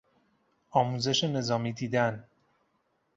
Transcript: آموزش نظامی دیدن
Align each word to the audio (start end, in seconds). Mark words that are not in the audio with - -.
آموزش 0.71 1.23
نظامی 1.23 1.73
دیدن 1.73 2.23